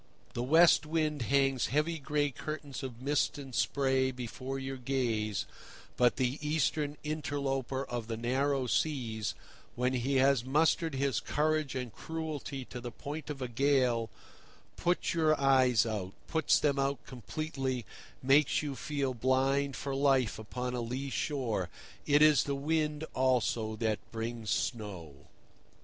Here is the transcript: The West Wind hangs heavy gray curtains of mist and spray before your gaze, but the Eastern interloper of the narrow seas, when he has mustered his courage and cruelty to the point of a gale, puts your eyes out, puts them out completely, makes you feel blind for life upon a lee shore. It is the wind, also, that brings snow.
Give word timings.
The 0.33 0.41
West 0.41 0.87
Wind 0.87 1.21
hangs 1.21 1.67
heavy 1.67 1.99
gray 1.99 2.31
curtains 2.31 2.81
of 2.81 3.03
mist 3.03 3.37
and 3.37 3.53
spray 3.53 4.09
before 4.09 4.57
your 4.57 4.77
gaze, 4.77 5.45
but 5.95 6.15
the 6.15 6.39
Eastern 6.41 6.97
interloper 7.03 7.83
of 7.85 8.07
the 8.07 8.17
narrow 8.17 8.65
seas, 8.65 9.35
when 9.75 9.93
he 9.93 10.15
has 10.15 10.43
mustered 10.43 10.95
his 10.95 11.19
courage 11.19 11.75
and 11.75 11.93
cruelty 11.93 12.65
to 12.65 12.81
the 12.81 12.89
point 12.89 13.29
of 13.29 13.43
a 13.43 13.47
gale, 13.47 14.09
puts 14.75 15.13
your 15.13 15.39
eyes 15.39 15.85
out, 15.85 16.13
puts 16.27 16.59
them 16.59 16.79
out 16.79 17.05
completely, 17.05 17.85
makes 18.23 18.63
you 18.63 18.75
feel 18.75 19.13
blind 19.13 19.75
for 19.75 19.93
life 19.93 20.39
upon 20.39 20.73
a 20.73 20.81
lee 20.81 21.11
shore. 21.11 21.69
It 22.07 22.23
is 22.23 22.45
the 22.45 22.55
wind, 22.55 23.05
also, 23.13 23.75
that 23.75 23.99
brings 24.11 24.49
snow. 24.49 25.13